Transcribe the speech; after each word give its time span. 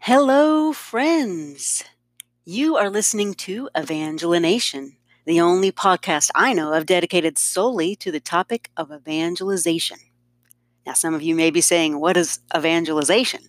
Hello, 0.00 0.72
friends. 0.72 1.84
You 2.44 2.76
are 2.76 2.90
listening 2.90 3.34
to 3.34 3.70
Evangelination, 3.76 4.96
the 5.24 5.40
only 5.40 5.70
podcast 5.70 6.30
I 6.34 6.52
know 6.54 6.72
of 6.72 6.86
dedicated 6.86 7.38
solely 7.38 7.94
to 7.96 8.10
the 8.10 8.18
topic 8.18 8.70
of 8.76 8.90
evangelization. 8.90 9.98
Now, 10.86 10.94
some 10.94 11.14
of 11.14 11.22
you 11.22 11.34
may 11.34 11.50
be 11.50 11.60
saying, 11.60 11.98
What 12.00 12.16
is 12.16 12.40
evangelization? 12.54 13.42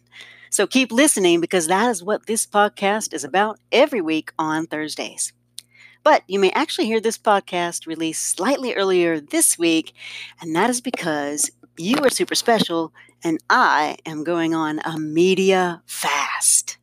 So 0.50 0.68
keep 0.68 0.92
listening 0.92 1.42
because 1.42 1.68
that 1.68 1.90
is 1.90 2.04
what 2.04 2.28
this 2.28 2.46
podcast 2.46 3.14
is 3.14 3.24
about 3.24 3.60
every 3.72 4.02
week 4.02 4.32
on 4.38 4.68
Thursdays. 4.68 5.34
But 6.04 6.22
you 6.28 6.38
may 6.38 6.52
actually 6.52 6.86
hear 6.86 7.00
this 7.00 7.18
podcast 7.18 7.88
released 7.88 8.36
slightly 8.36 8.74
earlier 8.76 9.20
this 9.20 9.58
week, 9.58 9.94
and 10.42 10.56
that 10.56 10.70
is 10.70 10.82
because 10.82 11.50
you 11.78 11.98
are 12.04 12.10
super 12.10 12.36
special 12.36 12.94
and 13.24 13.40
I 13.50 13.98
am 14.06 14.24
going 14.24 14.54
on 14.54 14.80
a 14.86 15.00
media 15.00 15.82
fast. 15.86 16.78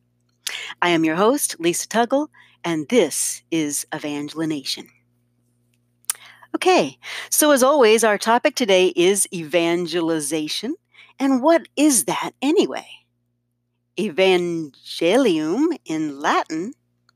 I 0.81 0.89
am 0.89 1.05
your 1.05 1.15
host, 1.15 1.55
Lisa 1.59 1.87
Tuggle, 1.87 2.27
and 2.63 2.89
this 2.89 3.43
is 3.51 3.85
Evangelination. 3.91 4.87
Okay, 6.53 6.97
so 7.29 7.51
as 7.51 7.63
always, 7.63 8.03
our 8.03 8.17
topic 8.17 8.55
today 8.55 8.87
is 8.95 9.27
evangelization. 9.33 10.75
And 11.17 11.41
what 11.41 11.67
is 11.77 12.05
that 12.05 12.31
anyway? 12.41 12.87
Evangelium 13.97 15.67
in 15.85 16.19
Latin 16.19 16.73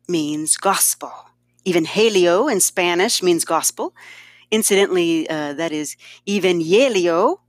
means 0.08 0.56
gospel. 0.56 1.11
Evangelio 1.66 2.50
in 2.52 2.61
Spanish 2.61 3.22
means 3.22 3.44
gospel. 3.44 3.94
Incidentally, 4.52 5.30
uh, 5.30 5.53
that 5.53 5.72
is 5.72 5.97
evangelio 6.28 7.39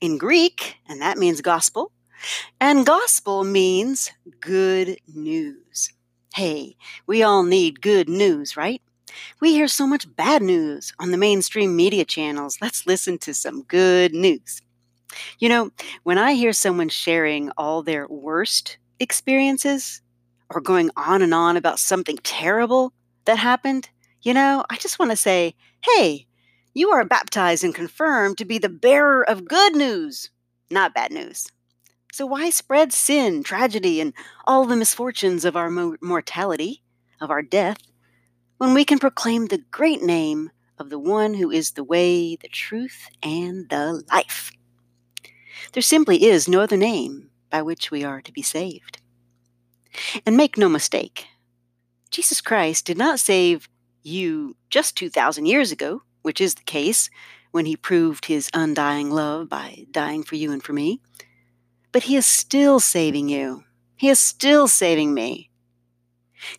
in 0.00 0.18
Greek, 0.18 0.76
and 0.88 1.00
that 1.00 1.16
means 1.16 1.40
gospel. 1.40 1.92
And 2.60 2.84
gospel 2.84 3.44
means 3.44 4.10
good 4.40 4.98
news. 5.06 5.92
Hey, 6.34 6.76
we 7.06 7.22
all 7.22 7.44
need 7.44 7.80
good 7.80 8.08
news, 8.08 8.56
right? 8.56 8.82
We 9.40 9.52
hear 9.52 9.68
so 9.68 9.86
much 9.86 10.14
bad 10.16 10.42
news 10.42 10.92
on 10.98 11.10
the 11.10 11.18
mainstream 11.18 11.76
media 11.76 12.04
channels. 12.04 12.58
Let's 12.60 12.86
listen 12.86 13.18
to 13.18 13.34
some 13.34 13.62
good 13.62 14.12
news. 14.12 14.62
You 15.38 15.48
know, 15.48 15.70
when 16.02 16.18
I 16.18 16.34
hear 16.34 16.52
someone 16.52 16.88
sharing 16.88 17.50
all 17.56 17.82
their 17.82 18.06
worst 18.08 18.78
experiences 18.98 20.02
or 20.50 20.60
going 20.60 20.90
on 20.96 21.22
and 21.22 21.34
on 21.34 21.56
about 21.56 21.78
something 21.78 22.18
terrible 22.22 22.92
that 23.24 23.38
happened, 23.38 23.88
you 24.22 24.34
know, 24.34 24.64
I 24.70 24.76
just 24.76 24.98
want 24.98 25.10
to 25.10 25.16
say, 25.16 25.54
hey, 25.84 26.26
you 26.74 26.90
are 26.90 27.04
baptized 27.04 27.64
and 27.64 27.74
confirmed 27.74 28.38
to 28.38 28.44
be 28.44 28.58
the 28.58 28.68
bearer 28.68 29.28
of 29.28 29.48
good 29.48 29.74
news, 29.74 30.30
not 30.70 30.94
bad 30.94 31.10
news. 31.12 31.48
So 32.12 32.26
why 32.26 32.50
spread 32.50 32.92
sin, 32.92 33.42
tragedy, 33.42 34.00
and 34.00 34.12
all 34.46 34.64
the 34.64 34.76
misfortunes 34.76 35.44
of 35.44 35.56
our 35.56 35.70
mortality, 36.00 36.82
of 37.20 37.30
our 37.30 37.42
death, 37.42 37.78
when 38.60 38.74
we 38.74 38.84
can 38.84 38.98
proclaim 38.98 39.46
the 39.46 39.64
great 39.70 40.02
name 40.02 40.50
of 40.78 40.90
the 40.90 40.98
one 40.98 41.32
who 41.32 41.50
is 41.50 41.70
the 41.70 41.82
way, 41.82 42.36
the 42.36 42.48
truth, 42.48 43.08
and 43.22 43.66
the 43.70 44.04
life? 44.12 44.52
There 45.72 45.82
simply 45.82 46.24
is 46.24 46.46
no 46.46 46.60
other 46.60 46.76
name 46.76 47.30
by 47.48 47.62
which 47.62 47.90
we 47.90 48.04
are 48.04 48.20
to 48.20 48.30
be 48.30 48.42
saved. 48.42 49.00
And 50.26 50.36
make 50.36 50.58
no 50.58 50.68
mistake, 50.68 51.26
Jesus 52.10 52.42
Christ 52.42 52.84
did 52.84 52.98
not 52.98 53.18
save 53.18 53.66
you 54.02 54.56
just 54.68 54.94
2,000 54.94 55.46
years 55.46 55.72
ago 55.72 56.02
which 56.20 56.38
is 56.38 56.54
the 56.54 56.62
case 56.64 57.08
when 57.50 57.64
he 57.64 57.76
proved 57.76 58.26
his 58.26 58.50
undying 58.52 59.10
love 59.10 59.48
by 59.48 59.86
dying 59.90 60.22
for 60.22 60.36
you 60.36 60.52
and 60.52 60.62
for 60.62 60.74
me. 60.74 61.00
But 61.92 62.02
he 62.02 62.14
is 62.14 62.26
still 62.26 62.78
saving 62.78 63.30
you. 63.30 63.64
He 63.96 64.10
is 64.10 64.18
still 64.18 64.68
saving 64.68 65.14
me. 65.14 65.49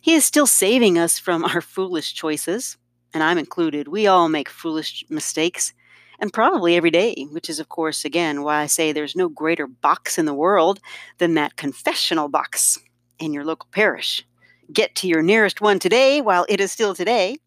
He 0.00 0.14
is 0.14 0.24
still 0.24 0.46
saving 0.46 0.98
us 0.98 1.18
from 1.18 1.44
our 1.44 1.60
foolish 1.60 2.14
choices, 2.14 2.76
and 3.14 3.22
I'm 3.22 3.38
included. 3.38 3.88
We 3.88 4.06
all 4.06 4.28
make 4.28 4.48
foolish 4.48 5.04
mistakes, 5.08 5.72
and 6.20 6.32
probably 6.32 6.76
every 6.76 6.90
day, 6.90 7.26
which 7.30 7.50
is, 7.50 7.58
of 7.58 7.68
course, 7.68 8.04
again, 8.04 8.42
why 8.42 8.62
I 8.62 8.66
say 8.66 8.92
there's 8.92 9.16
no 9.16 9.28
greater 9.28 9.66
box 9.66 10.18
in 10.18 10.26
the 10.26 10.34
world 10.34 10.80
than 11.18 11.34
that 11.34 11.56
confessional 11.56 12.28
box 12.28 12.78
in 13.18 13.32
your 13.32 13.44
local 13.44 13.68
parish. 13.72 14.24
Get 14.72 14.94
to 14.96 15.08
your 15.08 15.22
nearest 15.22 15.60
one 15.60 15.78
today 15.78 16.20
while 16.20 16.46
it 16.48 16.60
is 16.60 16.72
still 16.72 16.94
today 16.94 17.38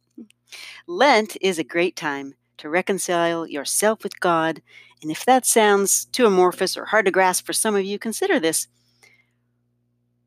Lent 0.87 1.37
is 1.41 1.59
a 1.59 1.63
great 1.63 1.95
time 1.95 2.35
to 2.57 2.69
reconcile 2.69 3.47
yourself 3.47 4.03
with 4.03 4.19
God. 4.19 4.61
And 5.01 5.11
if 5.11 5.25
that 5.25 5.45
sounds 5.45 6.05
too 6.05 6.25
amorphous 6.25 6.77
or 6.77 6.85
hard 6.85 7.05
to 7.05 7.11
grasp 7.11 7.45
for 7.45 7.53
some 7.53 7.75
of 7.75 7.83
you, 7.83 7.99
consider 7.99 8.39
this 8.39 8.67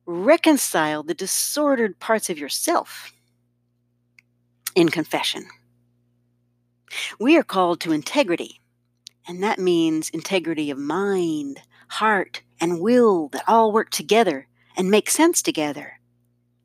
reconcile 0.09 1.03
the 1.03 1.13
disordered 1.13 2.01
parts 2.01 2.31
of 2.31 2.39
yourself 2.39 3.13
in 4.75 4.89
confession. 4.89 5.47
We 7.21 7.37
are 7.37 7.43
called 7.43 7.81
to 7.81 7.93
integrity, 7.93 8.63
and 9.27 9.43
that 9.43 9.59
means 9.59 10.09
integrity 10.09 10.71
of 10.71 10.79
mind, 10.79 11.61
heart, 11.89 12.41
and 12.59 12.81
will 12.81 13.29
that 13.29 13.45
all 13.47 13.71
work 13.71 13.91
together 13.91 14.49
and 14.79 14.91
make 14.91 15.11
sense 15.11 15.43
together, 15.43 16.01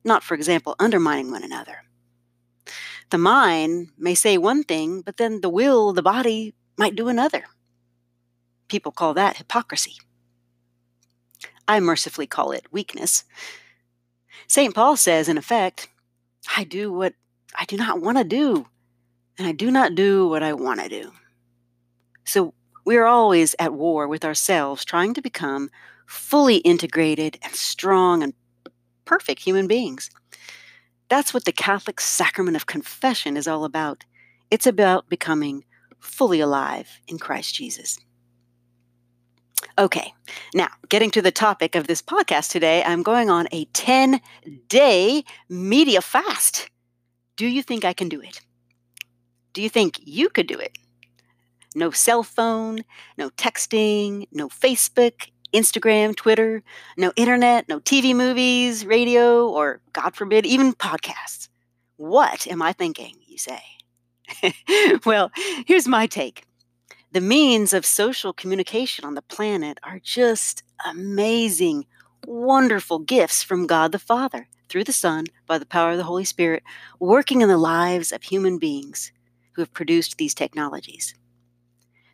not, 0.05 0.23
for 0.23 0.35
example, 0.35 0.77
undermining 0.79 1.29
one 1.29 1.43
another. 1.43 1.83
The 3.09 3.17
mind 3.17 3.89
may 3.97 4.15
say 4.15 4.37
one 4.37 4.63
thing, 4.63 5.01
but 5.01 5.17
then 5.17 5.41
the 5.41 5.49
will, 5.49 5.91
the 5.91 6.01
body, 6.01 6.53
might 6.77 6.95
do 6.95 7.09
another. 7.09 7.43
People 8.69 8.93
call 8.93 9.13
that 9.15 9.35
hypocrisy. 9.35 9.97
I 11.67 11.79
mercifully 11.79 12.27
call 12.27 12.51
it 12.51 12.71
weakness. 12.71 13.23
St. 14.47 14.75
Paul 14.75 14.97
says, 14.97 15.29
in 15.29 15.37
effect, 15.37 15.89
I 16.57 16.63
do 16.63 16.91
what 16.91 17.13
I 17.55 17.65
do 17.65 17.77
not 17.77 18.01
want 18.01 18.17
to 18.17 18.23
do, 18.23 18.67
and 19.37 19.47
I 19.47 19.51
do 19.51 19.71
not 19.71 19.95
do 19.95 20.27
what 20.27 20.43
I 20.43 20.53
want 20.53 20.81
to 20.81 20.89
do. 20.89 21.11
So 22.25 22.53
we 22.85 22.97
are 22.97 23.05
always 23.05 23.55
at 23.59 23.73
war 23.73 24.07
with 24.07 24.25
ourselves, 24.25 24.83
trying 24.83 25.13
to 25.13 25.21
become 25.21 25.69
fully 26.05 26.57
integrated 26.57 27.37
and 27.41 27.53
strong 27.53 28.23
and 28.23 28.33
perfect 29.05 29.41
human 29.41 29.67
beings. 29.67 30.09
That's 31.09 31.33
what 31.33 31.45
the 31.45 31.51
Catholic 31.51 32.01
sacrament 32.01 32.55
of 32.55 32.65
confession 32.65 33.37
is 33.37 33.47
all 33.47 33.65
about. 33.65 34.03
It's 34.51 34.67
about 34.67 35.09
becoming 35.09 35.63
fully 35.99 36.39
alive 36.39 36.89
in 37.07 37.19
Christ 37.19 37.55
Jesus. 37.55 37.99
Okay, 39.77 40.13
now 40.53 40.67
getting 40.89 41.11
to 41.11 41.21
the 41.21 41.31
topic 41.31 41.75
of 41.75 41.87
this 41.87 42.01
podcast 42.01 42.51
today, 42.51 42.83
I'm 42.83 43.03
going 43.03 43.29
on 43.29 43.47
a 43.51 43.65
10 43.65 44.21
day 44.67 45.23
media 45.49 46.01
fast. 46.01 46.69
Do 47.35 47.47
you 47.47 47.63
think 47.63 47.83
I 47.83 47.93
can 47.93 48.09
do 48.09 48.21
it? 48.21 48.41
Do 49.53 49.61
you 49.61 49.69
think 49.69 49.99
you 50.03 50.29
could 50.29 50.47
do 50.47 50.57
it? 50.57 50.77
No 51.75 51.91
cell 51.91 52.23
phone, 52.23 52.83
no 53.17 53.29
texting, 53.31 54.27
no 54.31 54.47
Facebook, 54.49 55.29
Instagram, 55.53 56.15
Twitter, 56.15 56.63
no 56.97 57.11
internet, 57.15 57.67
no 57.69 57.79
TV 57.79 58.15
movies, 58.15 58.85
radio, 58.85 59.47
or 59.47 59.81
God 59.91 60.15
forbid, 60.15 60.45
even 60.45 60.73
podcasts. 60.73 61.49
What 61.97 62.47
am 62.47 62.61
I 62.61 62.73
thinking, 62.73 63.15
you 63.27 63.37
say? 63.37 63.61
well, 65.05 65.31
here's 65.65 65.87
my 65.87 66.07
take. 66.07 66.45
The 67.13 67.21
means 67.21 67.73
of 67.73 67.85
social 67.85 68.33
communication 68.33 69.05
on 69.05 69.13
the 69.13 69.21
planet 69.21 69.77
are 69.83 69.99
just 69.99 70.63
amazing, 70.83 71.85
wonderful 72.25 72.97
gifts 72.97 73.43
from 73.43 73.67
God 73.67 73.91
the 73.91 73.99
Father 73.99 74.47
through 74.67 74.85
the 74.85 74.93
Son 74.93 75.25
by 75.45 75.59
the 75.59 75.65
power 75.67 75.91
of 75.91 75.97
the 75.97 76.05
Holy 76.05 76.23
Spirit, 76.23 76.63
working 76.99 77.41
in 77.41 77.49
the 77.49 77.57
lives 77.57 78.11
of 78.11 78.23
human 78.23 78.57
beings 78.57 79.11
who 79.51 79.61
have 79.61 79.71
produced 79.75 80.17
these 80.17 80.33
technologies. 80.33 81.13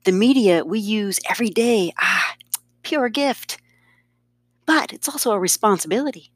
The 0.04 0.12
media 0.12 0.66
we 0.66 0.80
use 0.80 1.22
every 1.30 1.50
day, 1.50 1.94
ah, 1.98 2.36
pure 2.84 3.08
gift. 3.08 3.58
But 4.66 4.92
it's 4.92 5.08
also 5.08 5.32
a 5.32 5.40
responsibility. 5.40 6.30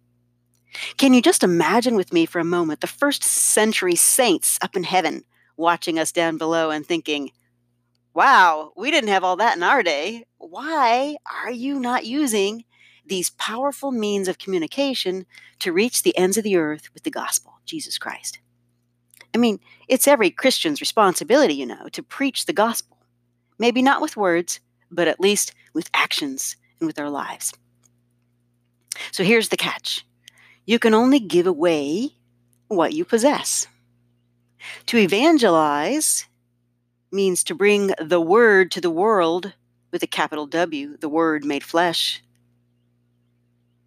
Can 0.95 1.13
you 1.13 1.21
just 1.21 1.43
imagine 1.43 1.95
with 1.95 2.13
me 2.13 2.25
for 2.25 2.39
a 2.39 2.45
moment 2.45 2.79
the 2.79 2.87
first 2.87 3.23
century 3.23 3.95
saints 3.95 4.57
up 4.61 4.77
in 4.77 4.85
heaven 4.85 5.25
watching 5.57 5.99
us 5.99 6.13
down 6.13 6.37
below 6.37 6.71
and 6.71 6.85
thinking, 6.85 7.31
wow, 8.13 8.71
we 8.75 8.91
didn't 8.91 9.09
have 9.09 9.23
all 9.23 9.35
that 9.37 9.57
in 9.57 9.63
our 9.63 9.83
day. 9.83 10.25
Why 10.37 11.17
are 11.43 11.51
you 11.51 11.79
not 11.79 12.05
using 12.05 12.65
these 13.05 13.31
powerful 13.31 13.91
means 13.91 14.27
of 14.27 14.37
communication 14.37 15.25
to 15.59 15.73
reach 15.73 16.03
the 16.03 16.17
ends 16.17 16.37
of 16.37 16.43
the 16.43 16.55
earth 16.55 16.93
with 16.93 17.03
the 17.03 17.11
gospel, 17.11 17.53
Jesus 17.65 17.97
Christ? 17.97 18.39
I 19.33 19.37
mean, 19.37 19.59
it's 19.87 20.07
every 20.07 20.29
Christian's 20.29 20.79
responsibility, 20.79 21.55
you 21.55 21.65
know, 21.65 21.87
to 21.91 22.03
preach 22.03 22.45
the 22.45 22.53
gospel. 22.53 22.97
Maybe 23.57 23.81
not 23.81 24.01
with 24.01 24.15
words, 24.15 24.59
but 24.91 25.07
at 25.07 25.19
least 25.19 25.53
with 25.73 25.89
actions 25.93 26.55
and 26.79 26.87
with 26.87 26.99
our 26.99 27.09
lives. 27.09 27.53
So 29.11 29.23
here's 29.23 29.49
the 29.49 29.57
catch 29.57 30.05
you 30.65 30.79
can 30.79 30.93
only 30.93 31.19
give 31.19 31.47
away 31.47 32.11
what 32.67 32.93
you 32.93 33.05
possess. 33.05 33.67
To 34.87 34.97
evangelize 34.97 36.25
means 37.13 37.43
to 37.45 37.55
bring 37.55 37.93
the 37.99 38.21
word 38.21 38.71
to 38.71 38.81
the 38.81 38.89
world 38.89 39.53
with 39.91 40.03
a 40.03 40.07
capital 40.07 40.47
W, 40.47 40.97
the 40.97 41.09
word 41.09 41.45
made 41.45 41.63
flesh. 41.63 42.23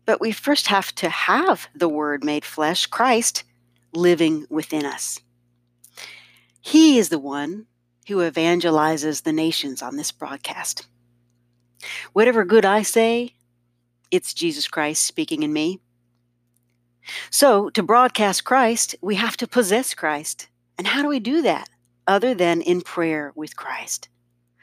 But 0.04 0.20
we 0.20 0.30
first 0.30 0.68
have 0.68 0.94
to 0.96 1.08
have 1.08 1.68
the 1.74 1.88
word 1.88 2.22
made 2.22 2.44
flesh, 2.44 2.86
Christ, 2.86 3.42
living 3.92 4.46
within 4.48 4.86
us. 4.86 5.20
He 6.60 6.98
is 6.98 7.08
the 7.08 7.18
one 7.18 7.66
who 8.06 8.18
evangelizes 8.18 9.24
the 9.24 9.32
nations 9.32 9.82
on 9.82 9.96
this 9.96 10.12
broadcast. 10.12 10.86
Whatever 12.12 12.44
good 12.44 12.64
I 12.64 12.82
say, 12.82 13.34
it's 14.10 14.32
Jesus 14.32 14.68
Christ 14.68 15.04
speaking 15.04 15.42
in 15.42 15.52
me. 15.52 15.80
So, 17.30 17.70
to 17.70 17.82
broadcast 17.82 18.44
Christ, 18.44 18.96
we 19.00 19.16
have 19.16 19.36
to 19.38 19.46
possess 19.46 19.94
Christ. 19.94 20.48
And 20.78 20.86
how 20.86 21.02
do 21.02 21.08
we 21.08 21.20
do 21.20 21.42
that 21.42 21.68
other 22.06 22.34
than 22.34 22.60
in 22.60 22.80
prayer 22.80 23.32
with 23.34 23.56
Christ? 23.56 24.08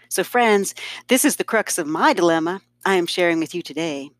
So, 0.10 0.24
friends, 0.24 0.75
this 1.07 1.25
is 1.25 1.38
the 1.38 1.44
crux 1.44 1.78
of 1.78 1.88
my 1.88 2.13
dilemma 2.13 2.62
I 2.86 2.95
am 2.95 3.06
sharing 3.06 3.40
with 3.40 3.56
you 3.56 3.62
today. 3.62 4.12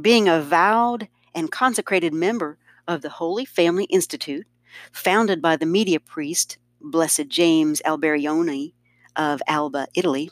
Being 0.00 0.28
a 0.28 0.40
vowed 0.40 1.08
and 1.34 1.50
consecrated 1.50 2.12
member 2.12 2.58
of 2.86 3.02
the 3.02 3.08
Holy 3.08 3.44
Family 3.44 3.84
Institute, 3.84 4.46
founded 4.92 5.40
by 5.40 5.56
the 5.56 5.66
media 5.66 6.00
priest, 6.00 6.58
Blessed 6.80 7.28
James 7.28 7.80
Alberione 7.84 8.72
of 9.16 9.42
Alba, 9.46 9.86
Italy, 9.94 10.30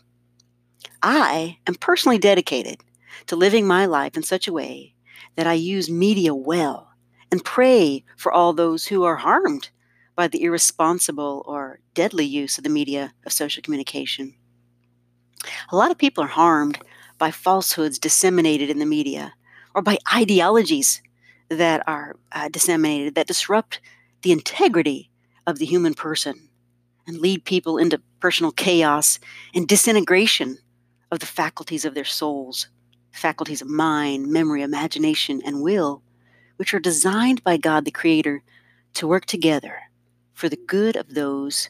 I 1.02 1.58
am 1.66 1.74
personally 1.74 2.18
dedicated 2.18 2.80
to 3.26 3.36
living 3.36 3.66
my 3.66 3.86
life 3.86 4.16
in 4.16 4.22
such 4.22 4.48
a 4.48 4.52
way 4.52 4.94
that 5.36 5.46
I 5.46 5.52
use 5.54 5.90
media 5.90 6.34
well 6.34 6.90
and 7.30 7.44
pray 7.44 8.04
for 8.16 8.32
all 8.32 8.52
those 8.52 8.86
who 8.86 9.04
are 9.04 9.16
harmed 9.16 9.70
by 10.18 10.26
the 10.26 10.42
irresponsible 10.42 11.44
or 11.46 11.78
deadly 11.94 12.24
use 12.24 12.58
of 12.58 12.64
the 12.64 12.70
media 12.70 13.12
of 13.24 13.32
social 13.32 13.62
communication. 13.62 14.34
A 15.70 15.76
lot 15.76 15.92
of 15.92 15.96
people 15.96 16.24
are 16.24 16.26
harmed 16.26 16.80
by 17.18 17.30
falsehoods 17.30 18.00
disseminated 18.00 18.68
in 18.68 18.80
the 18.80 18.84
media 18.84 19.34
or 19.76 19.80
by 19.80 19.96
ideologies 20.12 21.00
that 21.48 21.86
are 21.86 22.16
uh, 22.32 22.48
disseminated 22.48 23.14
that 23.14 23.28
disrupt 23.28 23.78
the 24.22 24.32
integrity 24.32 25.08
of 25.46 25.60
the 25.60 25.66
human 25.66 25.94
person 25.94 26.48
and 27.06 27.18
lead 27.18 27.44
people 27.44 27.78
into 27.78 28.02
personal 28.18 28.50
chaos 28.50 29.20
and 29.54 29.68
disintegration 29.68 30.58
of 31.12 31.20
the 31.20 31.26
faculties 31.26 31.84
of 31.84 31.94
their 31.94 32.04
souls, 32.04 32.66
faculties 33.12 33.62
of 33.62 33.68
mind, 33.68 34.26
memory, 34.26 34.62
imagination, 34.62 35.40
and 35.46 35.62
will, 35.62 36.02
which 36.56 36.74
are 36.74 36.80
designed 36.80 37.44
by 37.44 37.56
God 37.56 37.84
the 37.84 37.92
Creator 37.92 38.42
to 38.94 39.06
work 39.06 39.24
together 39.24 39.82
for 40.38 40.48
the 40.48 40.64
good 40.68 40.94
of 40.94 41.14
those 41.14 41.68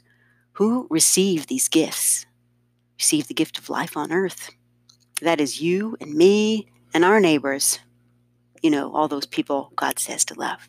who 0.53 0.87
receive 0.91 1.47
these 1.47 1.69
gifts, 1.69 2.27
receive 2.99 3.27
the 3.27 3.33
gift 3.33 3.57
of 3.57 3.71
life 3.71 3.97
on 3.97 4.13
earth. 4.13 4.51
That 5.23 5.41
is 5.41 5.63
you 5.63 5.97
and 6.03 6.15
me 6.15 6.69
and 6.93 7.03
our 7.03 7.19
neighbors, 7.19 7.81
you 8.63 8.71
know, 8.71 8.95
all 8.95 9.09
those 9.09 9.25
people 9.25 9.73
God 9.75 9.99
says 9.99 10.23
to 10.27 10.39
love. 10.39 10.69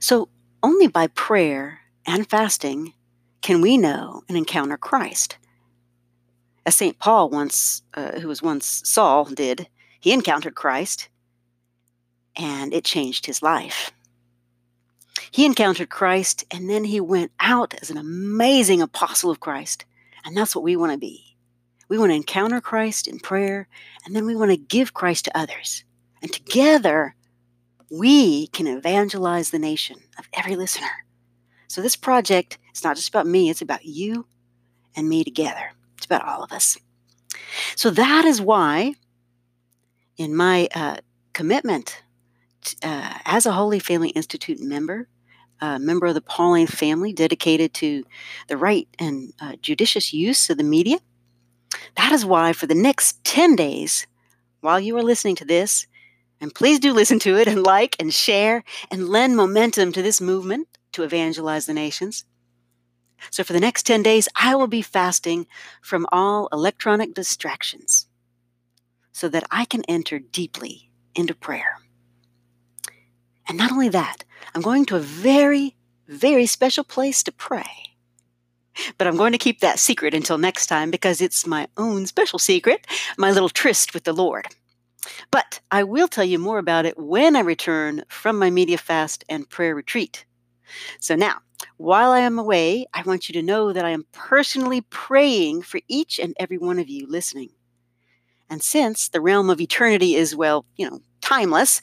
So, 0.00 0.28
only 0.60 0.88
by 0.88 1.06
prayer 1.06 1.82
and 2.04 2.28
fasting 2.28 2.94
can 3.40 3.60
we 3.60 3.78
know 3.78 4.22
and 4.28 4.36
encounter 4.36 4.76
Christ. 4.76 5.36
As 6.66 6.74
St. 6.74 6.98
Paul 6.98 7.30
once, 7.30 7.82
uh, 7.94 8.18
who 8.18 8.26
was 8.26 8.42
once 8.42 8.82
Saul, 8.84 9.26
did, 9.26 9.68
he 10.00 10.12
encountered 10.12 10.56
Christ 10.56 11.08
and 12.34 12.74
it 12.74 12.84
changed 12.84 13.26
his 13.26 13.40
life. 13.40 13.92
He 15.32 15.44
encountered 15.44 15.90
Christ 15.90 16.44
and 16.52 16.70
then 16.70 16.84
he 16.84 17.00
went 17.00 17.32
out 17.40 17.74
as 17.82 17.90
an 17.90 17.96
amazing 17.96 18.80
apostle 18.80 19.30
of 19.30 19.40
Christ. 19.40 19.84
And 20.24 20.36
that's 20.36 20.54
what 20.54 20.62
we 20.62 20.76
want 20.76 20.92
to 20.92 20.98
be. 20.98 21.36
We 21.88 21.98
want 21.98 22.10
to 22.10 22.16
encounter 22.16 22.60
Christ 22.60 23.08
in 23.08 23.18
prayer 23.18 23.66
and 24.04 24.14
then 24.14 24.26
we 24.26 24.36
want 24.36 24.52
to 24.52 24.56
give 24.56 24.94
Christ 24.94 25.24
to 25.24 25.36
others. 25.36 25.82
And 26.22 26.32
together, 26.32 27.16
we 27.90 28.46
can 28.48 28.68
evangelize 28.68 29.50
the 29.50 29.58
nation 29.58 29.96
of 30.18 30.28
every 30.32 30.54
listener. 30.54 30.86
So, 31.66 31.82
this 31.82 31.96
project 31.96 32.58
is 32.72 32.84
not 32.84 32.94
just 32.96 33.08
about 33.08 33.26
me, 33.26 33.50
it's 33.50 33.62
about 33.62 33.84
you 33.84 34.26
and 34.94 35.08
me 35.08 35.24
together. 35.24 35.72
It's 35.96 36.06
about 36.06 36.24
all 36.24 36.44
of 36.44 36.52
us. 36.52 36.78
So 37.76 37.90
that 37.90 38.24
is 38.24 38.40
why, 38.40 38.94
in 40.16 40.34
my 40.34 40.68
uh, 40.74 40.96
commitment 41.32 42.02
uh, 42.82 43.18
as 43.24 43.46
a 43.46 43.52
Holy 43.52 43.78
Family 43.78 44.10
Institute 44.10 44.60
member, 44.60 45.08
a 45.62 45.78
member 45.78 46.06
of 46.06 46.14
the 46.14 46.20
Pauline 46.20 46.66
family 46.66 47.12
dedicated 47.12 47.72
to 47.74 48.04
the 48.48 48.56
right 48.56 48.88
and 48.98 49.32
uh, 49.40 49.54
judicious 49.62 50.12
use 50.12 50.50
of 50.50 50.58
the 50.58 50.64
media, 50.64 50.98
that 51.96 52.12
is 52.12 52.26
why 52.26 52.52
for 52.52 52.66
the 52.66 52.74
next 52.74 53.22
10 53.24 53.54
days, 53.56 54.06
while 54.60 54.80
you 54.80 54.96
are 54.96 55.02
listening 55.02 55.36
to 55.36 55.44
this, 55.44 55.86
and 56.40 56.54
please 56.54 56.80
do 56.80 56.92
listen 56.92 57.20
to 57.20 57.36
it 57.38 57.46
and 57.46 57.62
like 57.66 57.94
and 58.00 58.12
share 58.12 58.64
and 58.90 59.08
lend 59.08 59.36
momentum 59.36 59.92
to 59.92 60.02
this 60.02 60.20
movement 60.20 60.66
to 60.92 61.04
evangelize 61.04 61.66
the 61.66 61.72
nations. 61.72 62.24
So 63.30 63.44
for 63.44 63.52
the 63.52 63.60
next 63.60 63.86
10 63.86 64.02
days, 64.02 64.28
I 64.34 64.56
will 64.56 64.66
be 64.66 64.82
fasting 64.82 65.46
from 65.80 66.06
all 66.10 66.48
electronic 66.52 67.14
distractions 67.14 68.08
so 69.12 69.28
that 69.28 69.44
I 69.48 69.64
can 69.64 69.84
enter 69.88 70.18
deeply 70.18 70.90
into 71.14 71.34
prayer. 71.34 71.81
And 73.48 73.58
not 73.58 73.72
only 73.72 73.88
that, 73.90 74.24
I'm 74.54 74.62
going 74.62 74.84
to 74.86 74.96
a 74.96 75.00
very, 75.00 75.76
very 76.08 76.46
special 76.46 76.84
place 76.84 77.22
to 77.24 77.32
pray. 77.32 77.92
But 78.96 79.06
I'm 79.06 79.16
going 79.16 79.32
to 79.32 79.38
keep 79.38 79.60
that 79.60 79.78
secret 79.78 80.14
until 80.14 80.38
next 80.38 80.66
time 80.66 80.90
because 80.90 81.20
it's 81.20 81.46
my 81.46 81.68
own 81.76 82.06
special 82.06 82.38
secret, 82.38 82.86
my 83.18 83.30
little 83.30 83.50
tryst 83.50 83.92
with 83.92 84.04
the 84.04 84.12
Lord. 84.12 84.46
But 85.30 85.60
I 85.70 85.82
will 85.82 86.08
tell 86.08 86.24
you 86.24 86.38
more 86.38 86.58
about 86.58 86.86
it 86.86 86.98
when 86.98 87.36
I 87.36 87.40
return 87.40 88.04
from 88.08 88.38
my 88.38 88.50
media 88.50 88.78
fast 88.78 89.24
and 89.28 89.48
prayer 89.48 89.74
retreat. 89.74 90.24
So 91.00 91.14
now, 91.16 91.38
while 91.76 92.12
I 92.12 92.20
am 92.20 92.38
away, 92.38 92.86
I 92.94 93.02
want 93.02 93.28
you 93.28 93.32
to 93.34 93.42
know 93.42 93.72
that 93.72 93.84
I 93.84 93.90
am 93.90 94.06
personally 94.12 94.80
praying 94.82 95.62
for 95.62 95.80
each 95.88 96.18
and 96.18 96.34
every 96.38 96.58
one 96.58 96.78
of 96.78 96.88
you 96.88 97.06
listening. 97.06 97.50
And 98.48 98.62
since 98.62 99.08
the 99.08 99.20
realm 99.20 99.50
of 99.50 99.60
eternity 99.60 100.14
is, 100.14 100.36
well, 100.36 100.64
you 100.76 100.88
know, 100.88 101.00
timeless, 101.22 101.80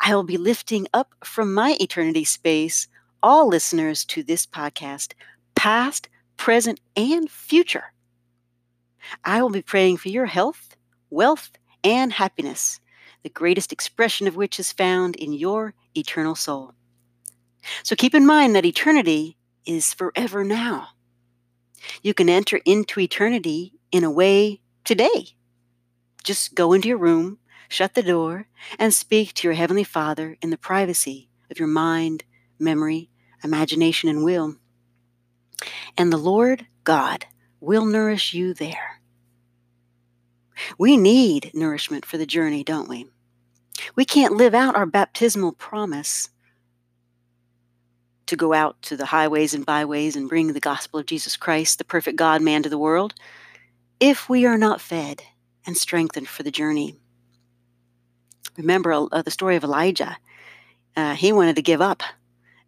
I 0.00 0.14
will 0.14 0.24
be 0.24 0.36
lifting 0.36 0.86
up 0.92 1.14
from 1.24 1.54
my 1.54 1.76
eternity 1.80 2.24
space 2.24 2.88
all 3.22 3.48
listeners 3.48 4.04
to 4.06 4.22
this 4.22 4.46
podcast, 4.46 5.12
past, 5.54 6.08
present, 6.36 6.80
and 6.96 7.30
future. 7.30 7.92
I 9.24 9.42
will 9.42 9.50
be 9.50 9.62
praying 9.62 9.98
for 9.98 10.08
your 10.08 10.26
health, 10.26 10.76
wealth, 11.10 11.50
and 11.82 12.12
happiness, 12.12 12.80
the 13.22 13.28
greatest 13.28 13.72
expression 13.72 14.26
of 14.26 14.36
which 14.36 14.58
is 14.58 14.72
found 14.72 15.16
in 15.16 15.32
your 15.32 15.74
eternal 15.94 16.34
soul. 16.34 16.74
So 17.82 17.96
keep 17.96 18.14
in 18.14 18.26
mind 18.26 18.56
that 18.56 18.64
eternity 18.64 19.36
is 19.66 19.92
forever 19.92 20.44
now. 20.44 20.88
You 22.02 22.14
can 22.14 22.28
enter 22.28 22.60
into 22.64 23.00
eternity 23.00 23.74
in 23.92 24.04
a 24.04 24.10
way 24.10 24.60
today. 24.84 25.28
Just 26.22 26.54
go 26.54 26.72
into 26.72 26.88
your 26.88 26.98
room, 26.98 27.38
shut 27.70 27.94
the 27.94 28.02
door, 28.02 28.48
and 28.78 28.92
speak 28.92 29.32
to 29.32 29.48
your 29.48 29.54
Heavenly 29.54 29.84
Father 29.84 30.36
in 30.42 30.50
the 30.50 30.58
privacy 30.58 31.30
of 31.50 31.58
your 31.58 31.68
mind, 31.68 32.24
memory, 32.58 33.08
imagination, 33.42 34.10
and 34.10 34.24
will. 34.24 34.56
And 35.96 36.12
the 36.12 36.18
Lord 36.18 36.66
God 36.84 37.26
will 37.60 37.86
nourish 37.86 38.34
you 38.34 38.52
there. 38.52 39.00
We 40.78 40.96
need 40.96 41.52
nourishment 41.54 42.04
for 42.04 42.18
the 42.18 42.26
journey, 42.26 42.64
don't 42.64 42.88
we? 42.88 43.06
We 43.94 44.04
can't 44.04 44.36
live 44.36 44.54
out 44.54 44.74
our 44.74 44.84
baptismal 44.84 45.52
promise 45.52 46.28
to 48.26 48.36
go 48.36 48.52
out 48.52 48.82
to 48.82 48.96
the 48.96 49.06
highways 49.06 49.54
and 49.54 49.64
byways 49.64 50.16
and 50.16 50.28
bring 50.28 50.52
the 50.52 50.60
gospel 50.60 51.00
of 51.00 51.06
Jesus 51.06 51.36
Christ, 51.36 51.78
the 51.78 51.84
perfect 51.84 52.16
God 52.16 52.42
man, 52.42 52.62
to 52.64 52.68
the 52.68 52.78
world, 52.78 53.14
if 54.00 54.28
we 54.28 54.44
are 54.44 54.58
not 54.58 54.80
fed 54.80 55.22
and 55.66 55.76
strengthened 55.76 56.28
for 56.28 56.42
the 56.42 56.50
journey. 56.50 56.96
Remember 58.56 58.92
uh, 58.92 59.22
the 59.22 59.30
story 59.30 59.56
of 59.56 59.64
Elijah. 59.64 60.16
Uh, 60.96 61.14
he 61.14 61.32
wanted 61.32 61.56
to 61.56 61.62
give 61.62 61.80
up, 61.80 62.02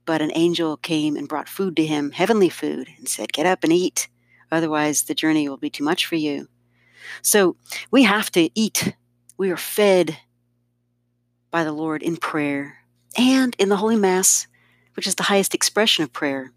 but 0.05 0.23
an 0.23 0.33
angel 0.35 0.76
came 0.76 1.17
and 1.17 1.29
brought 1.29 1.49
food 1.49 1.76
to 1.76 1.87
him, 1.87 2.12
heavenly 2.12 2.49
food, 2.49 2.88
and 2.99 3.09
said, 3.09 3.33
Get 3.33 3.47
up 3.47 3.64
and 3.64 3.73
eat. 3.73 4.09
Otherwise, 4.50 5.05
the 5.05 5.14
journey 5.14 5.49
will 5.49 5.57
be 5.57 5.71
too 5.71 5.85
much 5.85 6.07
for 6.07 6.17
you. 6.17 6.49
So 7.21 7.57
we 7.91 8.05
have 8.05 8.31
to 8.33 8.50
eat. 8.55 8.95
We 9.37 9.50
are 9.50 9.57
fed 9.57 10.19
by 11.50 11.64
the 11.64 11.73
Lord 11.73 12.02
in 12.02 12.17
prayer 12.17 12.79
and 13.17 13.57
in 13.59 13.69
the 13.69 13.76
Holy 13.76 13.97
Mass 13.97 14.47
which 14.95 15.07
is 15.07 15.14
the 15.14 15.25
highest 15.25 15.55
expression 15.55 16.05
of 16.05 16.12
prayer, 16.12 16.52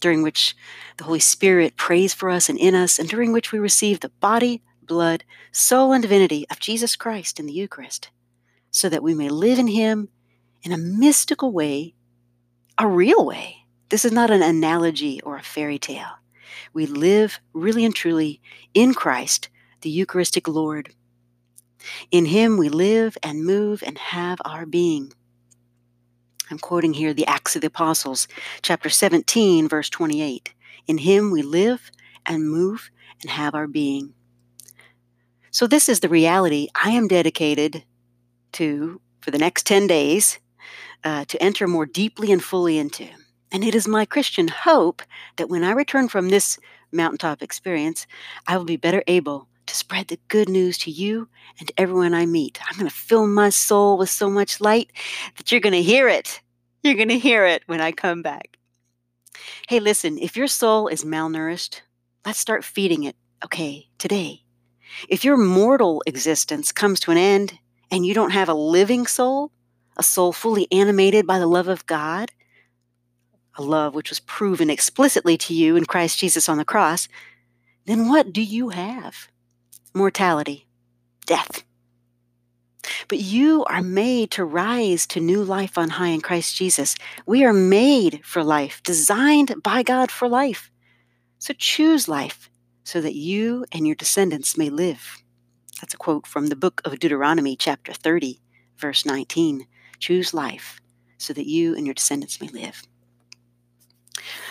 during 0.00 0.22
which 0.22 0.56
the 0.96 1.04
Holy 1.04 1.20
Spirit 1.20 1.76
prays 1.76 2.14
for 2.14 2.30
us 2.30 2.48
and 2.48 2.58
in 2.58 2.74
us, 2.74 2.98
and 2.98 3.08
during 3.08 3.32
which 3.32 3.52
we 3.52 3.58
receive 3.58 4.00
the 4.00 4.08
body, 4.20 4.62
blood, 4.82 5.24
soul, 5.52 5.92
and 5.92 6.02
divinity 6.02 6.46
of 6.50 6.60
Jesus 6.60 6.96
Christ 6.96 7.38
in 7.38 7.46
the 7.46 7.52
Eucharist, 7.52 8.10
so 8.70 8.88
that 8.88 9.02
we 9.02 9.14
may 9.14 9.28
live 9.28 9.58
in 9.58 9.66
Him 9.66 10.08
in 10.62 10.72
a 10.72 10.78
mystical 10.78 11.52
way, 11.52 11.94
a 12.78 12.86
real 12.86 13.24
way. 13.24 13.56
This 13.88 14.04
is 14.04 14.12
not 14.12 14.30
an 14.30 14.42
analogy 14.42 15.20
or 15.22 15.36
a 15.36 15.42
fairy 15.42 15.78
tale. 15.78 16.18
We 16.72 16.86
live 16.86 17.40
really 17.52 17.84
and 17.84 17.94
truly 17.94 18.40
in 18.74 18.94
Christ, 18.94 19.48
the 19.80 19.90
Eucharistic 19.90 20.46
Lord. 20.46 20.94
In 22.10 22.26
Him 22.26 22.56
we 22.56 22.68
live 22.68 23.16
and 23.22 23.44
move 23.44 23.82
and 23.84 23.98
have 23.98 24.40
our 24.44 24.66
being. 24.66 25.12
I'm 26.50 26.58
quoting 26.58 26.94
here 26.94 27.14
the 27.14 27.26
Acts 27.26 27.54
of 27.54 27.62
the 27.62 27.68
Apostles, 27.68 28.26
chapter 28.62 28.90
17, 28.90 29.68
verse 29.68 29.88
28. 29.88 30.52
In 30.86 30.98
Him 30.98 31.30
we 31.30 31.42
live 31.42 31.90
and 32.26 32.50
move 32.50 32.90
and 33.22 33.30
have 33.30 33.54
our 33.54 33.66
being. 33.66 34.14
So, 35.52 35.66
this 35.66 35.88
is 35.88 36.00
the 36.00 36.08
reality 36.08 36.68
I 36.74 36.90
am 36.90 37.08
dedicated 37.08 37.84
to 38.52 39.00
for 39.20 39.30
the 39.30 39.38
next 39.38 39.66
10 39.66 39.86
days 39.86 40.38
uh, 41.04 41.24
to 41.26 41.42
enter 41.42 41.66
more 41.66 41.86
deeply 41.86 42.32
and 42.32 42.42
fully 42.42 42.78
into. 42.78 43.08
And 43.52 43.64
it 43.64 43.74
is 43.74 43.88
my 43.88 44.04
Christian 44.04 44.48
hope 44.48 45.02
that 45.36 45.48
when 45.48 45.64
I 45.64 45.72
return 45.72 46.08
from 46.08 46.28
this 46.28 46.58
mountaintop 46.92 47.42
experience, 47.42 48.06
I 48.46 48.56
will 48.56 48.64
be 48.64 48.76
better 48.76 49.02
able 49.06 49.48
to 49.66 49.74
spread 49.74 50.08
the 50.08 50.18
good 50.28 50.48
news 50.48 50.78
to 50.78 50.90
you 50.90 51.28
and 51.58 51.70
everyone 51.76 52.14
I 52.14 52.26
meet. 52.26 52.60
I'm 52.66 52.76
going 52.76 52.88
to 52.88 52.94
fill 52.94 53.26
my 53.26 53.50
soul 53.50 53.98
with 53.98 54.10
so 54.10 54.28
much 54.30 54.60
light 54.60 54.90
that 55.36 55.50
you're 55.50 55.60
going 55.60 55.72
to 55.72 55.82
hear 55.82 56.08
it. 56.08 56.40
You're 56.82 56.94
going 56.94 57.08
to 57.08 57.18
hear 57.18 57.44
it 57.44 57.62
when 57.66 57.80
I 57.80 57.92
come 57.92 58.22
back. 58.22 58.58
Hey, 59.68 59.80
listen, 59.80 60.18
if 60.18 60.36
your 60.36 60.48
soul 60.48 60.88
is 60.88 61.04
malnourished, 61.04 61.82
let's 62.26 62.38
start 62.38 62.64
feeding 62.64 63.04
it, 63.04 63.16
okay, 63.44 63.88
today. 63.98 64.42
If 65.08 65.24
your 65.24 65.36
mortal 65.36 66.02
existence 66.06 66.72
comes 66.72 67.00
to 67.00 67.10
an 67.10 67.16
end 67.16 67.58
and 67.90 68.06
you 68.06 68.14
don't 68.14 68.30
have 68.30 68.48
a 68.48 68.54
living 68.54 69.06
soul, 69.06 69.52
a 69.96 70.02
soul 70.02 70.32
fully 70.32 70.66
animated 70.70 71.26
by 71.26 71.38
the 71.38 71.46
love 71.46 71.68
of 71.68 71.86
God, 71.86 72.30
a 73.56 73.62
love 73.62 73.94
which 73.94 74.10
was 74.10 74.20
proven 74.20 74.70
explicitly 74.70 75.36
to 75.36 75.54
you 75.54 75.76
in 75.76 75.84
Christ 75.84 76.18
Jesus 76.18 76.48
on 76.48 76.56
the 76.56 76.64
cross, 76.64 77.08
then 77.86 78.08
what 78.08 78.32
do 78.32 78.42
you 78.42 78.70
have? 78.70 79.28
Mortality, 79.94 80.66
death. 81.26 81.64
But 83.08 83.18
you 83.18 83.64
are 83.64 83.82
made 83.82 84.30
to 84.32 84.44
rise 84.44 85.06
to 85.08 85.20
new 85.20 85.42
life 85.42 85.76
on 85.76 85.90
high 85.90 86.08
in 86.08 86.20
Christ 86.20 86.56
Jesus. 86.56 86.94
We 87.26 87.44
are 87.44 87.52
made 87.52 88.20
for 88.24 88.44
life, 88.44 88.82
designed 88.84 89.62
by 89.62 89.82
God 89.82 90.10
for 90.10 90.28
life. 90.28 90.70
So 91.38 91.52
choose 91.54 92.08
life 92.08 92.50
so 92.84 93.00
that 93.00 93.14
you 93.14 93.64
and 93.72 93.86
your 93.86 93.96
descendants 93.96 94.56
may 94.56 94.70
live. 94.70 95.22
That's 95.80 95.94
a 95.94 95.98
quote 95.98 96.26
from 96.26 96.48
the 96.48 96.56
book 96.56 96.82
of 96.84 96.98
Deuteronomy, 96.98 97.56
chapter 97.56 97.92
30, 97.92 98.40
verse 98.76 99.06
19. 99.06 99.66
Choose 99.98 100.34
life 100.34 100.80
so 101.18 101.32
that 101.32 101.48
you 101.48 101.74
and 101.74 101.86
your 101.86 101.94
descendants 101.94 102.40
may 102.40 102.48
live. 102.48 102.82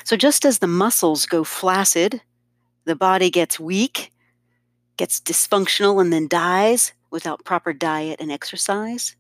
So, 0.03 0.15
just 0.15 0.45
as 0.45 0.59
the 0.59 0.67
muscles 0.67 1.25
go 1.25 1.43
flaccid, 1.43 2.21
the 2.86 2.95
body 2.95 3.29
gets 3.29 3.59
weak, 3.59 4.12
gets 4.98 5.19
dysfunctional, 5.19 6.01
and 6.01 6.12
then 6.12 6.27
dies 6.27 6.93
without 7.12 7.45
proper 7.45 7.74
diet 7.74 8.19
and 8.19 8.31
exercise, 8.31 9.15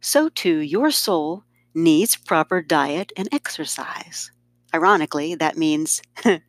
so 0.00 0.28
too 0.28 0.58
your 0.58 0.90
soul 0.90 1.44
needs 1.74 2.16
proper 2.16 2.62
diet 2.62 3.12
and 3.16 3.28
exercise. 3.32 4.30
Ironically, 4.74 5.34
that 5.34 5.58
means 5.58 6.02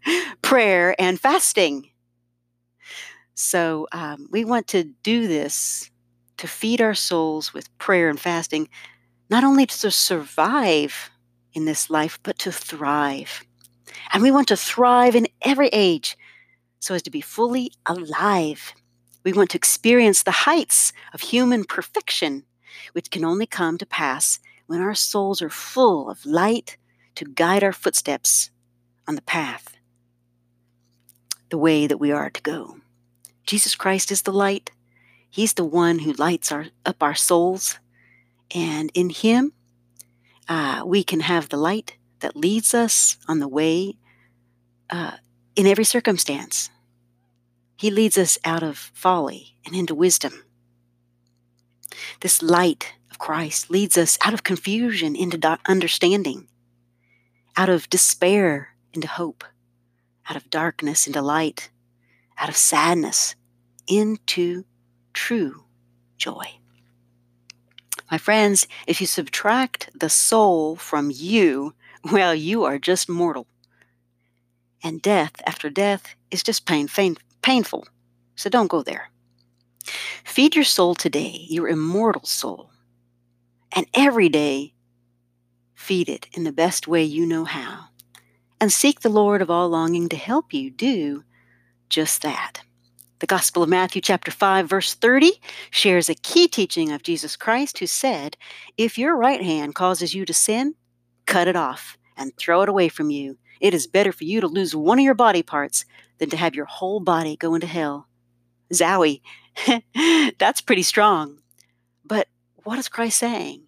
prayer 0.41 0.95
and 0.99 1.19
fasting. 1.19 1.89
So, 3.39 3.87
um, 3.91 4.27
we 4.31 4.43
want 4.45 4.65
to 4.69 4.83
do 4.83 5.27
this 5.27 5.91
to 6.37 6.47
feed 6.47 6.81
our 6.81 6.95
souls 6.95 7.53
with 7.53 7.77
prayer 7.77 8.09
and 8.09 8.19
fasting, 8.19 8.67
not 9.29 9.43
only 9.43 9.67
to 9.67 9.91
survive 9.91 11.11
in 11.53 11.65
this 11.65 11.91
life, 11.91 12.17
but 12.23 12.39
to 12.39 12.51
thrive. 12.51 13.43
And 14.11 14.23
we 14.23 14.31
want 14.31 14.47
to 14.47 14.57
thrive 14.57 15.15
in 15.15 15.27
every 15.43 15.67
age 15.67 16.17
so 16.79 16.95
as 16.95 17.03
to 17.03 17.11
be 17.11 17.21
fully 17.21 17.71
alive. 17.85 18.73
We 19.23 19.33
want 19.33 19.51
to 19.51 19.57
experience 19.57 20.23
the 20.23 20.31
heights 20.47 20.91
of 21.13 21.21
human 21.21 21.63
perfection, 21.63 22.43
which 22.93 23.11
can 23.11 23.23
only 23.23 23.45
come 23.45 23.77
to 23.77 23.85
pass 23.85 24.39
when 24.65 24.81
our 24.81 24.95
souls 24.95 25.43
are 25.43 25.51
full 25.51 26.09
of 26.09 26.25
light 26.25 26.75
to 27.13 27.25
guide 27.25 27.63
our 27.63 27.71
footsteps 27.71 28.49
on 29.07 29.13
the 29.13 29.21
path, 29.21 29.77
the 31.51 31.59
way 31.59 31.85
that 31.85 31.99
we 31.99 32.11
are 32.11 32.31
to 32.31 32.41
go. 32.41 32.77
Jesus 33.47 33.75
Christ 33.75 34.11
is 34.11 34.23
the 34.23 34.33
light. 34.33 34.71
He's 35.29 35.53
the 35.53 35.63
one 35.63 35.99
who 35.99 36.11
lights 36.11 36.51
our, 36.51 36.67
up 36.85 37.01
our 37.01 37.15
souls. 37.15 37.79
And 38.53 38.91
in 38.93 39.09
Him, 39.09 39.53
uh, 40.49 40.83
we 40.85 41.03
can 41.03 41.21
have 41.21 41.47
the 41.47 41.57
light 41.57 41.95
that 42.19 42.35
leads 42.35 42.73
us 42.73 43.17
on 43.27 43.39
the 43.39 43.47
way 43.47 43.95
uh, 44.89 45.13
in 45.55 45.65
every 45.65 45.85
circumstance. 45.85 46.69
He 47.77 47.89
leads 47.89 48.17
us 48.17 48.37
out 48.43 48.63
of 48.63 48.77
folly 48.93 49.55
and 49.65 49.73
into 49.73 49.95
wisdom. 49.95 50.43
This 52.19 52.41
light 52.41 52.95
of 53.09 53.17
Christ 53.17 53.69
leads 53.69 53.97
us 53.97 54.17
out 54.25 54.33
of 54.33 54.43
confusion 54.43 55.15
into 55.15 55.57
understanding, 55.67 56.49
out 57.55 57.69
of 57.69 57.89
despair 57.89 58.75
into 58.93 59.07
hope, 59.07 59.45
out 60.29 60.35
of 60.35 60.49
darkness 60.49 61.07
into 61.07 61.21
light, 61.21 61.69
out 62.37 62.49
of 62.49 62.57
sadness 62.57 63.35
into 63.87 64.65
true 65.13 65.63
joy. 66.17 66.45
My 68.09 68.17
friends, 68.17 68.67
if 68.85 69.01
you 69.01 69.07
subtract 69.07 69.89
the 69.93 70.09
soul 70.09 70.75
from 70.75 71.11
you, 71.13 71.73
well, 72.11 72.33
you 72.33 72.63
are 72.63 72.79
just 72.79 73.09
mortal. 73.09 73.47
And 74.83 75.01
death 75.01 75.33
after 75.45 75.69
death 75.69 76.15
is 76.31 76.43
just 76.43 76.65
pain, 76.65 76.87
pain, 76.87 77.17
painful. 77.41 77.87
So 78.35 78.49
don't 78.49 78.69
go 78.69 78.81
there. 78.81 79.09
Feed 80.23 80.55
your 80.55 80.63
soul 80.63 80.95
today, 80.95 81.45
your 81.49 81.67
immortal 81.67 82.23
soul. 82.23 82.71
And 83.71 83.87
every 83.93 84.29
day, 84.29 84.73
feed 85.73 86.07
it 86.09 86.27
in 86.33 86.43
the 86.43 86.51
best 86.51 86.87
way 86.87 87.03
you 87.03 87.25
know 87.25 87.45
how. 87.45 87.85
And 88.59 88.71
seek 88.71 89.01
the 89.01 89.09
Lord 89.09 89.41
of 89.41 89.49
all 89.49 89.69
longing 89.69 90.09
to 90.09 90.15
help 90.15 90.53
you 90.53 90.69
do 90.69 91.23
just 91.89 92.21
that. 92.21 92.61
The 93.19 93.25
Gospel 93.25 93.63
of 93.63 93.69
Matthew, 93.69 93.99
chapter 93.99 94.29
5, 94.29 94.69
verse 94.69 94.93
30, 94.93 95.41
shares 95.71 96.07
a 96.07 96.13
key 96.13 96.47
teaching 96.47 96.91
of 96.91 97.01
Jesus 97.01 97.35
Christ, 97.35 97.79
who 97.79 97.87
said, 97.87 98.37
If 98.77 98.99
your 98.99 99.17
right 99.17 99.41
hand 99.41 99.73
causes 99.73 100.13
you 100.13 100.23
to 100.25 100.33
sin, 100.35 100.75
cut 101.25 101.47
it 101.47 101.55
off 101.55 101.97
and 102.15 102.37
throw 102.37 102.61
it 102.61 102.69
away 102.69 102.89
from 102.89 103.09
you. 103.09 103.39
It 103.59 103.73
is 103.73 103.87
better 103.87 104.11
for 104.11 104.23
you 104.23 104.39
to 104.39 104.47
lose 104.47 104.75
one 104.75 104.99
of 104.99 105.03
your 105.05 105.15
body 105.15 105.41
parts 105.41 105.83
than 106.19 106.29
to 106.29 106.37
have 106.37 106.53
your 106.53 106.65
whole 106.65 106.99
body 106.99 107.35
go 107.35 107.55
into 107.55 107.65
hell. 107.65 108.07
Zowie, 108.71 109.21
that's 110.37 110.61
pretty 110.61 110.83
strong. 110.83 111.39
But 112.05 112.27
what 112.57 112.77
is 112.77 112.87
Christ 112.87 113.17
saying? 113.17 113.63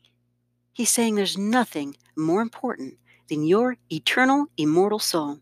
He's 0.73 0.91
saying 0.91 1.15
there's 1.15 1.39
nothing 1.39 1.95
more 2.15 2.43
important 2.43 2.97
than 3.29 3.47
your 3.47 3.77
eternal, 3.91 4.45
immortal 4.57 4.99
soul. 4.99 5.39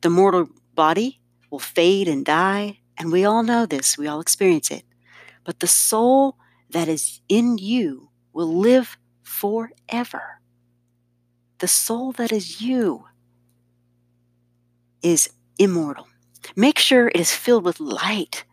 The 0.00 0.08
mortal 0.08 0.48
body 0.74 1.20
will 1.50 1.58
fade 1.58 2.08
and 2.08 2.24
die 2.24 2.78
and 2.98 3.12
we 3.12 3.24
all 3.24 3.42
know 3.42 3.66
this, 3.66 3.98
we 3.98 4.06
all 4.06 4.20
experience 4.20 4.70
it. 4.70 4.84
But 5.44 5.60
the 5.60 5.66
soul 5.66 6.36
that 6.70 6.88
is 6.88 7.20
in 7.28 7.58
you 7.58 8.10
will 8.32 8.52
live 8.52 8.96
forever. 9.22 10.40
The 11.58 11.68
soul 11.68 12.12
that 12.12 12.32
is 12.32 12.60
you 12.60 13.04
is 15.02 15.30
immortal. 15.58 16.08
Make 16.54 16.78
sure 16.78 17.08
it 17.08 17.20
is 17.20 17.32
filled 17.32 17.64
with 17.64 17.80
light 17.80 18.44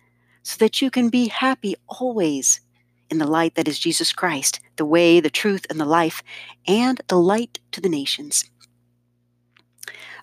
so 0.41 0.57
that 0.57 0.81
you 0.81 0.89
can 0.89 1.09
be 1.09 1.27
happy 1.27 1.75
always 1.87 2.61
in 3.09 3.17
the 3.17 3.27
light 3.27 3.55
that 3.55 3.67
is 3.67 3.79
Jesus 3.79 4.13
Christ, 4.13 4.59
the 4.77 4.85
way, 4.85 5.19
the 5.19 5.29
truth, 5.29 5.65
and 5.69 5.79
the 5.79 5.85
life, 5.85 6.23
and 6.67 7.01
the 7.07 7.17
light 7.17 7.59
to 7.71 7.81
the 7.81 7.89
nations. 7.89 8.45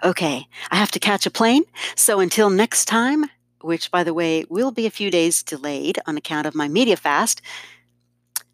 Okay, 0.03 0.47
I 0.71 0.77
have 0.77 0.91
to 0.93 0.99
catch 0.99 1.27
a 1.27 1.31
plane. 1.31 1.65
So 1.95 2.21
until 2.21 2.51
next 2.51 2.87
time, 2.87 3.27
which, 3.63 3.91
by 3.91 4.05
the 4.05 4.15
way, 4.15 4.45
will 4.49 4.71
be 4.71 4.87
a 4.87 4.91
few 4.91 5.11
days 5.11 5.43
delayed 5.43 5.99
on 6.07 6.17
account 6.17 6.47
of 6.47 6.55
my 6.55 6.69
media 6.69 6.97
fast. 6.97 7.41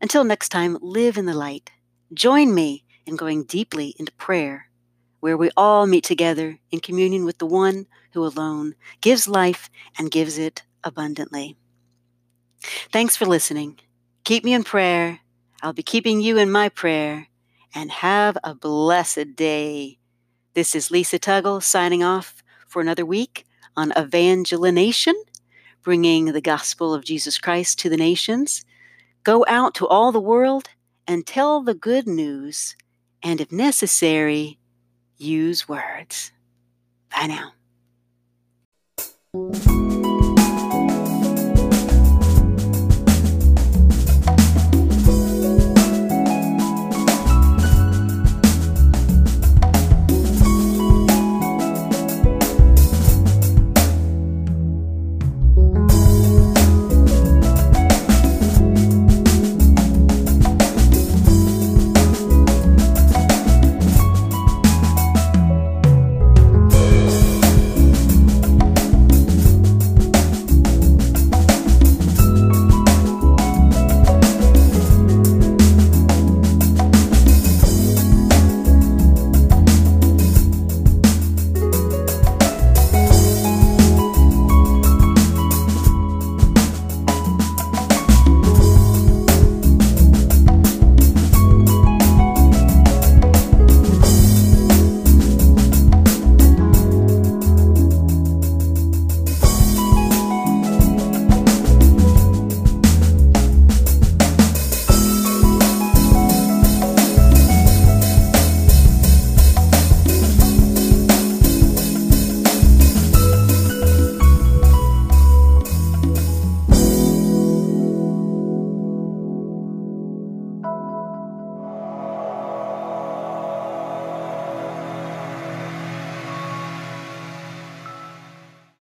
Until 0.00 0.24
next 0.24 0.50
time, 0.50 0.76
live 0.80 1.16
in 1.16 1.26
the 1.26 1.34
light. 1.34 1.70
Join 2.12 2.54
me 2.54 2.84
in 3.06 3.16
going 3.16 3.44
deeply 3.44 3.94
into 3.98 4.12
prayer, 4.12 4.68
where 5.20 5.36
we 5.36 5.50
all 5.56 5.86
meet 5.86 6.04
together 6.04 6.58
in 6.70 6.80
communion 6.80 7.24
with 7.24 7.38
the 7.38 7.46
one 7.46 7.86
who 8.12 8.24
alone 8.24 8.74
gives 9.00 9.28
life 9.28 9.70
and 9.98 10.10
gives 10.10 10.38
it 10.38 10.62
abundantly. 10.84 11.56
Thanks 12.92 13.16
for 13.16 13.26
listening. 13.26 13.78
Keep 14.24 14.44
me 14.44 14.52
in 14.52 14.64
prayer. 14.64 15.20
I'll 15.62 15.72
be 15.72 15.82
keeping 15.82 16.20
you 16.20 16.36
in 16.36 16.50
my 16.50 16.68
prayer. 16.68 17.28
And 17.74 17.90
have 17.90 18.38
a 18.42 18.54
blessed 18.54 19.36
day. 19.36 19.98
This 20.54 20.74
is 20.74 20.90
Lisa 20.90 21.18
Tuggle 21.18 21.62
signing 21.62 22.02
off 22.02 22.42
for 22.66 22.80
another 22.80 23.04
week 23.04 23.45
on 23.76 23.90
evangelination, 23.92 25.14
bringing 25.82 26.26
the 26.26 26.40
gospel 26.40 26.94
of 26.94 27.04
Jesus 27.04 27.38
Christ 27.38 27.78
to 27.80 27.88
the 27.88 27.96
nations. 27.96 28.64
Go 29.24 29.44
out 29.48 29.74
to 29.74 29.86
all 29.86 30.12
the 30.12 30.20
world 30.20 30.68
and 31.06 31.26
tell 31.26 31.62
the 31.62 31.74
good 31.74 32.06
news, 32.06 32.76
and 33.22 33.40
if 33.40 33.52
necessary, 33.52 34.58
use 35.16 35.68
words. 35.68 36.32
Bye 37.10 37.26
now. 37.28 37.52